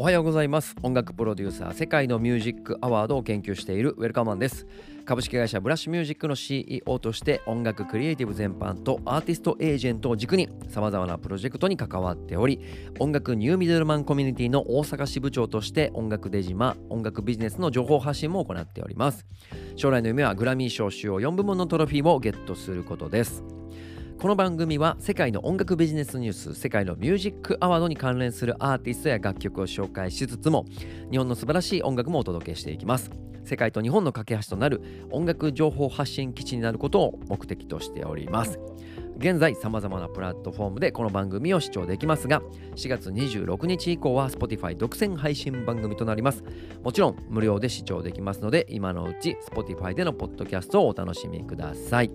[0.00, 0.76] おはようございます。
[0.84, 4.64] 音楽プロデューサー世界のミュージックアワードを研究しているウェルカマンです。
[5.04, 12.60] 株式会社ブラッシュミュージックの CEO として音楽クリエイティブ全般とアーティストエージェントを軸にさまざまなプロジェクトに関わっており
[13.00, 19.26] 音楽ニューミドルマンコミュニティの大阪支部長として音楽出島音楽ビジネスの情報発信も行っております。
[19.74, 23.42] 将来の夢はグラミー賞主要4部門のトロフィーをゲットすることです。
[24.20, 30.64] この番組は世界の音楽ビジネスニュース世界のミュージックアワードに関連するアーティストや楽曲を紹介しつつも
[31.12, 33.12] 日本の素晴らしい音楽もお届けしていきます。
[33.44, 38.58] 世界と日本の架け橋となる音楽情報発信基地になることを目的としております。
[39.18, 42.42] 現在さまざまなプラットフォームでこの番組を視聴できますが
[42.74, 46.42] 4月26日以降は Spotify 独占配信番組となります。
[46.82, 52.10] もちろん無料で視聴できますので今のうち Spotify でのポッドキャストをお楽しみください。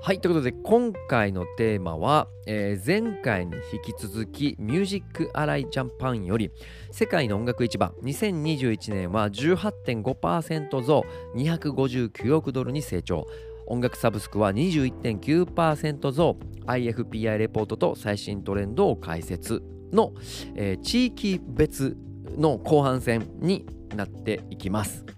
[0.00, 6.50] はいということで今回のテーマは、えー、前回に引き続きミュージックアライジャンパンより
[6.92, 13.26] 世界の音楽市場2021年は18.5%増259億ドルに成長
[13.66, 19.62] 音楽サブスクは21.9%増 IFPI レポートと最新トレンドを解説
[19.92, 20.12] の、
[20.54, 21.96] えー、地域別
[22.36, 25.17] の後半戦になっていきます。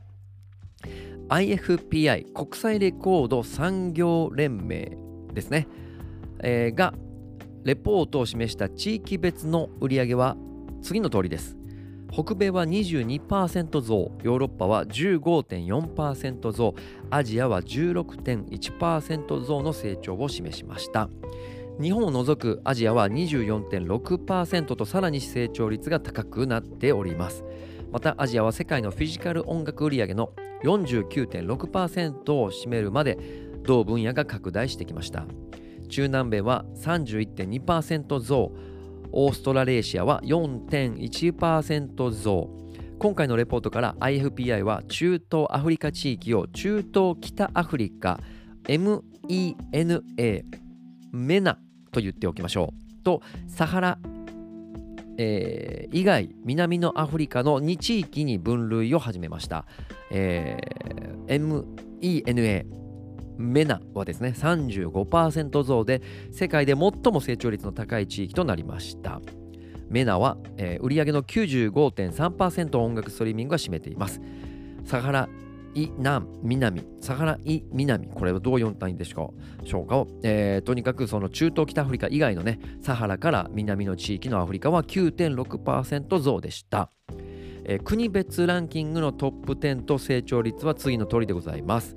[1.31, 4.97] IFPI 国際レコード産業連盟
[5.33, 5.69] ですね、
[6.43, 6.93] えー、が
[7.63, 10.37] レポートを示した地域別の売上は
[10.83, 11.57] 次の通りです。
[12.13, 16.75] 北米は22%増ヨーロッパは15.4%増
[17.09, 21.09] アジアは16.1%増の成長を示しました。
[21.81, 27.45] 日本を除くアジアは24.6%とさらに成長率が高くなっております。
[27.93, 30.33] またアジアは世界のフィジカル音楽売上の
[30.65, 33.19] 49.6%を占めるまで
[33.65, 35.27] 同分野が拡大してきました。
[35.89, 38.53] 中南米は31.2%増。
[39.13, 42.49] オーストラレーシアは4.1%増。
[43.01, 48.21] 今回のレポートから IFPI は中東アフリカ地域を中東北アフリカ
[48.65, 50.43] MENA
[51.13, 51.59] メナ
[51.91, 53.03] と言っておきましょう。
[53.03, 53.99] とサハラ
[55.23, 59.67] えー、以外南のアフリカの2地域に分類を始めました、
[60.11, 62.65] えー、MENA
[63.37, 66.01] メナはですね35%増で
[66.33, 69.21] 世界で最も成長率の高い地域となりました。
[69.89, 74.21] メナは、えー、売上の95.3%を音楽ストリーミングが占めています。
[74.85, 75.29] サハラ
[75.75, 86.91] イ南南サハライ南これはどう読んだんでしょうか、えー、とにかくその中東北アフリカ以外のねサハラから南の地域のアフリカは9.6%増でした、
[87.65, 91.97] えー、国別ランキングのトップ10と成長率は次の通りでございます。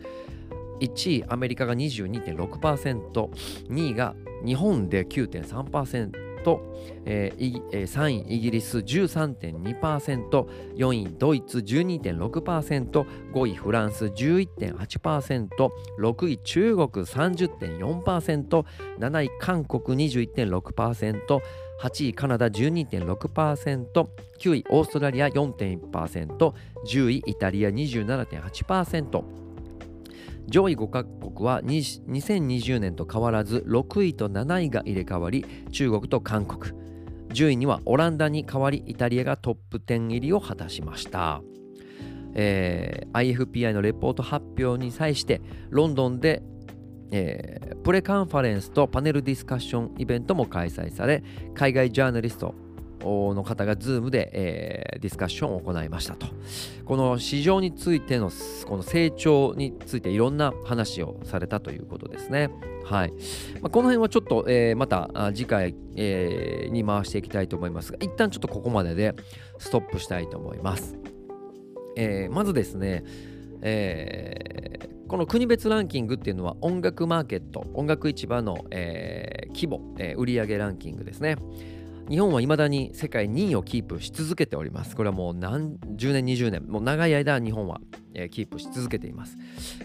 [0.79, 6.62] 1位アメリカが 22.6%2 位が日本で9.3%と、
[7.06, 21.42] えー、3位イギリス 13.2%4 位ドイツ 12.6%5 位フランス 11.8%6 位中国 30.4%7 位韓国21.6%
[21.84, 24.08] 8位カナダ12.6%、
[24.40, 26.54] 9位オーストラリア4.1%、
[26.86, 29.43] 10位イタリア27.8%、
[30.48, 36.74] 上位5カ国は2020年と変わらず6位と7位が入れ替わり中国と韓国。
[37.34, 41.42] 10位にはオランダに代わりイタリアがトップ10入りを果たしました、
[42.36, 46.44] えー、IFPI のレポート発表に際してロンドンで
[47.16, 51.24] えー、プレカンファレンスとパネルディスカッションイベントも開催され
[51.54, 52.56] 海外ジャーナリスト
[53.03, 56.28] の方が Zoom で、えー、ディスカッションを行いましたと。
[56.86, 58.31] この市場についての
[58.66, 62.50] この成長についていろんな話をされたということですね。
[62.86, 63.12] はい。
[63.62, 69.16] まあ、この辺はちょっと、えー、また次回、えー、に回していきたいと思いますが、一旦ちょっとここまでで
[69.58, 70.97] ストップしたいと思います。
[71.96, 73.03] えー、まずですね、
[73.62, 81.38] えー、この国別ランキングっていうのは音楽マーケット、音楽市場の、えー、規模、えー、売上ランキングですね。
[82.09, 84.95] 日本はいまだに世界2位をキープし続けております。
[84.95, 87.79] これはもう何十年、20年、もう長い間日本は、
[88.13, 89.38] えー、キープし続けています。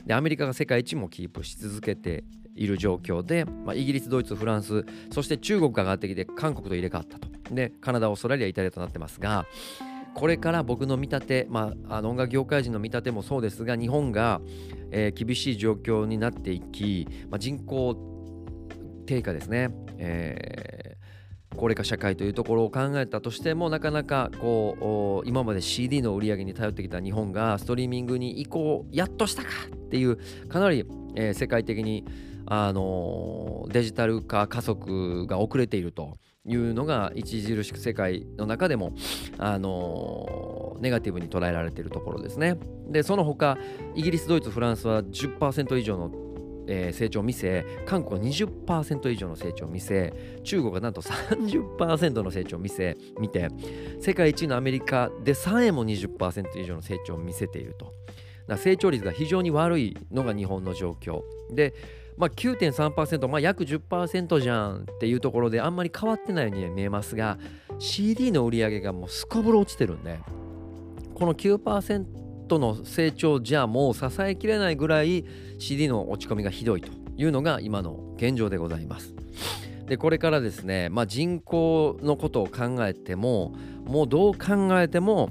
[0.05, 2.25] で、アメリカが世界一もキープし続けて
[2.57, 7.29] いる状況で、まあ、イギリス、ドイツ、フランス、そして中国が上がってきて韓国と入れ替わったと。
[7.55, 9.47] で、カナダ、オーストラリア、イタリアとなってますが、
[10.15, 14.41] これから僕の見立て、まあ、あの音楽業界人の見立てもそうですが、日本が、
[14.91, 17.97] えー、厳しい状況になっていき、まあ、人口
[19.07, 20.88] 低下ですね、え
[21.59, 30.19] 高齢化社会というところを考えたとしてもなかなかこう今まで CD の売り上げに頼ってきた日本がストリーミングに移行やっとしたかっていう
[30.49, 30.85] かなり、
[31.17, 32.07] えー、世界的に
[32.47, 36.17] あのデジタル化加速が遅れていると
[36.47, 38.95] いうのが著しく世界の中でも、
[39.37, 42.57] あのネガティブに捉えられているところですね。
[42.89, 43.59] でその他
[43.95, 46.11] イギリスドイツフランスは10%以上の
[46.69, 50.13] えー、成長を見せ韓国は20%以上の成長を見せ
[50.45, 53.49] 中国がなんと30%の成長を見せ見て
[54.01, 57.93] 世界一のアメリカでさえも20%以上の成長を見せていると。
[58.57, 61.23] 成長率が非常に悪いのが日本の状況。
[61.53, 61.75] で、
[62.17, 67.39] まあ、9.3%、まあ、約10%じゃんっていうところであんまり変わってないように見えますが
[67.79, 70.19] CD の売り上げがもうすこぶる落ちてるんで
[71.15, 75.25] この9%トの成長じゃもう支えきれないぐらい
[75.59, 79.15] CD の落ち込みがひどいというのが今の現状でございます。
[79.87, 83.55] でこれからですね、まあ、人口のことを考えても
[83.87, 85.31] もうどう考えても、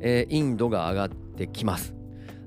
[0.00, 1.94] えー、インドが上がってきます。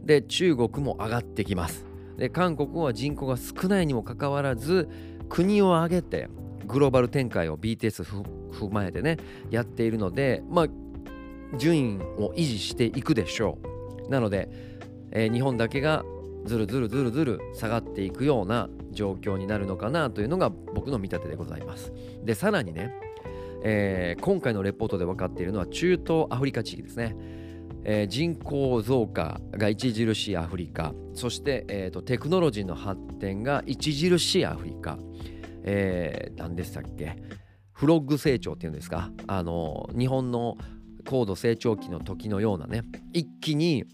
[0.04, 1.86] で中国も上がってきます。
[2.18, 4.90] で韓国は人口が少ないにもかかわらず
[5.30, 6.30] 国を挙げて
[6.66, 8.04] グローバル展開を BTS
[8.52, 9.18] 踏まえてね
[9.50, 10.68] やっているのでまあ
[11.58, 13.71] 順位を維持していくでしょう。
[14.12, 14.50] なので、
[15.12, 16.04] えー、日本だけが
[16.46, 21.92] ずるずるずるずる下がっていくような状況になるのかなというのが僕の見立てでございます。
[22.24, 22.94] でさらにね、
[23.64, 27.16] えー、今回のレポートで分かっているのは中東アフリカ地域ですね。
[27.84, 30.94] えー、人口増加が著しいアフリカ。
[31.14, 35.00] そして、えーと、テクノロジーの発展が著しいアフリカ、
[35.64, 37.16] えー、何でしたっけ？
[37.72, 39.10] フロッグ成長っていうんですか？
[39.26, 40.58] あの日本の
[41.08, 42.84] 高度成長期の時のようなね。
[43.14, 43.86] 一気に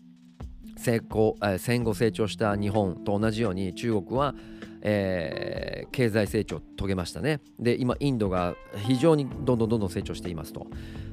[0.78, 4.36] 成功、戦後成長した日本と同じように中国は、
[4.82, 7.42] えー、経済成長を遂げましたね。
[7.60, 10.68] で今インドが非常にどんどんどんどん成長していますと。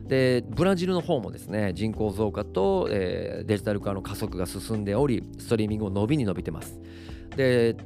[0.07, 6.79] でブラジルの方もですね人口増加と、えー、デジタル化の加速が進んでおりストリーミングも伸びに伸びてます。
[7.37, 7.77] で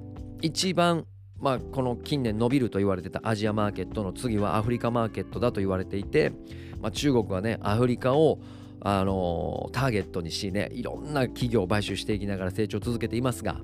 [0.42, 1.06] 一番
[1.40, 6.32] まあ、この近年伸びると言われてたアジアマーケットの次はアフリカマーケットだと言われていて、
[6.80, 8.40] まあ、中国はねアフリカを
[8.80, 13.60] あのターゲットにしねいろんな企業を買収していきながら成長を続けていますが、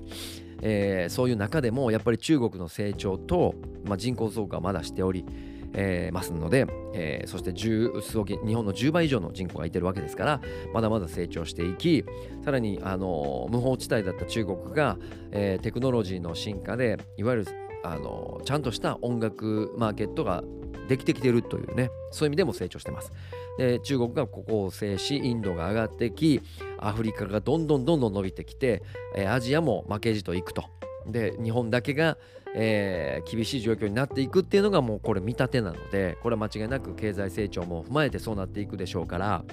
[0.63, 5.25] えー、そういう中でもやっぱり中国の成長と、まあ、人口増加はまだしており、
[5.73, 10.41] えー、ますので、えー、そして日本の10倍以上の人口がいてるわけですから
[10.73, 12.05] まだまだ成長していき
[12.45, 14.99] さらに、あの無法地帯だった中国が、
[15.31, 17.47] テクノロジーの進化でいわゆる
[17.85, 20.43] あのちゃんとした音楽マーケットが
[20.89, 23.13] できてきてるというねそういう意味でも成長してます。
[23.59, 26.41] で中国がここを制しインドが上がってき
[26.79, 28.83] アフリカがどんどんどんどん伸びてきて、
[29.17, 30.65] えアジアも負けじといくと
[31.07, 32.17] で日本だけが、
[32.55, 39.45] えー、厳しい状況になっていくっていうのがもうこれ見立てなのでこれは間違いなく経済成長も踏まえてそうなっていくでしょうから、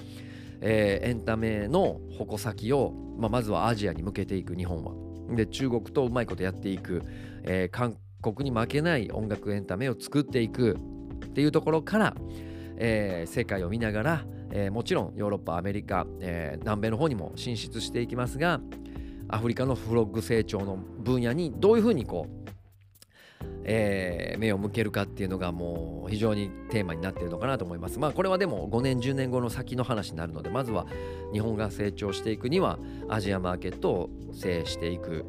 [0.60, 4.92] えー、エンタメの矛先を、まあ、まずはアジアに向けていく日本は。
[5.34, 7.02] で中国とうまいことやっていく、
[7.44, 10.76] えー、韓国に負けない音楽エンタメを作っていく
[11.32, 12.14] っていうところから、
[12.76, 18.60] えー、世界を見ながら、えー、もちろんヨーロッパアメリカ、えー、南米の方にも進出していきますが
[19.28, 22.50] アフリカのフロッグ成長の分野にどういうふうにこう、
[23.64, 27.98] えー、目を向けるかっていうのがもう非常にテーマになっているのかなと思います。
[27.98, 30.86] まあこれはでも5年10年後の先の話になるのでまずは
[31.32, 35.24] 日本が成長していくにはアジアマーケットを制していく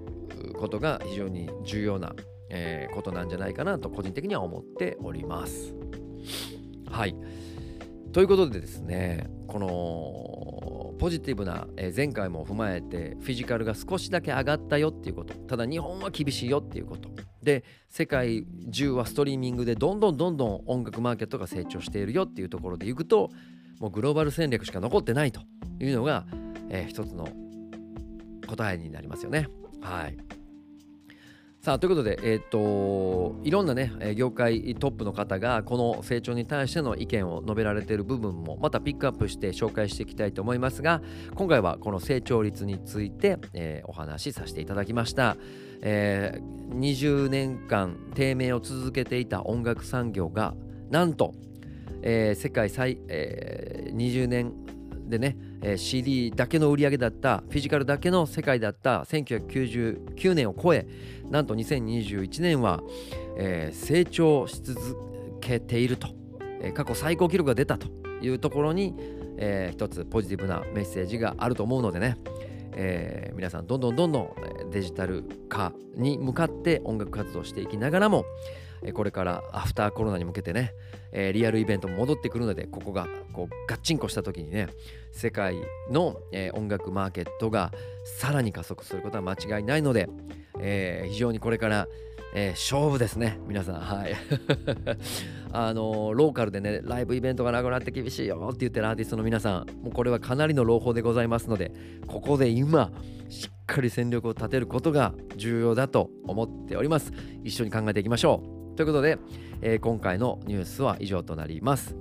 [0.59, 2.13] ことが非常に重要な、
[2.49, 5.82] えー、ことなんじゃないかなと個人的には思っております。
[6.89, 7.15] はい。
[8.11, 17.09] ということでですね、このポジティブな、え前回も踏まえてフィジカルが少しだけ上がったよっていうこと、ただ日本は厳しいよっていうこと。
[17.41, 23.31] で、世界中はストリーミングでどんどんどんどん音楽マーケットが成長しているよっていうところでいくと、
[23.79, 25.41] もうグローバル戦略しか残ってないと
[25.79, 26.25] いうのが、
[26.69, 27.27] えー、一つの
[28.47, 29.47] 答えになりますよね。
[29.81, 30.17] はい。
[31.63, 41.01] さあということで、えーと、いろんなね業界トップの方がこの成長に対しての意見を述べられている部分もまたピックアップして紹介していきたいと思いますが
[41.35, 45.37] 今回はこの成長率について、えー、お話しさせていただきました、
[45.81, 50.55] えー、20年間低迷を続けていた音楽産業が
[50.89, 51.33] なんと、
[52.01, 54.51] えー、世界最、えー、20年
[55.07, 60.85] でね、えー、CD だけの売り上げだったフィジカルだけの世界だった1999年を超え
[61.29, 62.81] なんと2021年は、
[63.37, 66.09] えー、成長し続けていると、
[66.61, 67.87] えー、過去最高記録が出たと
[68.21, 68.93] いうところに、
[69.37, 72.17] えー、一つポジティブなメッセージがあると思うのでね、
[72.73, 78.25] えー、皆さんどんどんどんどんデジタル化に向かって音楽活動していきながらも
[78.91, 80.73] これからアフターコロナに向けてね、
[81.11, 84.67] え、リアルイベントも戻ってくるのでここがこうガッチンコした時にね
[85.11, 85.55] 世界
[85.89, 87.71] の、え、音楽マーケットが
[88.19, 90.09] さらに加速することは間違いないので、
[90.59, 91.87] え、非常にこれから
[92.35, 93.75] えー、勝負ですね皆さん。
[93.75, 94.15] はい。
[95.55, 101.71] あのー、ローカルでねライブイベントがなくなって厳しいよって言ってるアーティストの皆さんもうこれはかなりの朗報でございますので
[102.07, 102.91] ここで今
[103.29, 107.13] しっかり戦略を立てることが重要だと思っております。
[107.43, 108.62] 一緒に考えていきましょう。
[108.75, 109.17] ということで、
[109.61, 111.95] えー、今回のニュースは以上となります。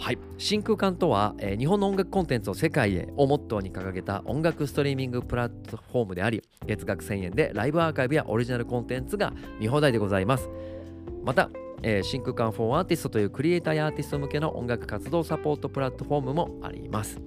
[0.00, 10.48] はい、真空管とは、えー、日本の音楽コンテンツを世界へをモットーに掲げた音楽ストリーミングプラットフォームであり月額1000円でライブアーカイブやオリジナルコンテンツが見放題でございます。
[11.24, 11.50] また、
[11.82, 17.20] えー、真空管フォーアーティストというクリエイターやアーティスト向けの音楽活動サポートプラットフォームもあります。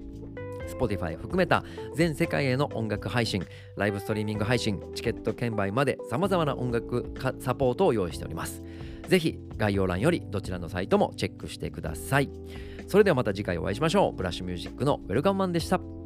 [0.75, 1.63] Spotify 含めた
[1.96, 8.62] 全世界への音楽配信、ライブストリーミング配信、チケット券売までさまざまな音楽サポートを用意しております。
[9.08, 12.30] ぜひ概要欄よりどちらのサイトもチェックしてください。
[12.88, 14.13] それではまた次回お会いしましょう。
[14.16, 16.00] ブラッシュミュージックのウェルカムマンでした。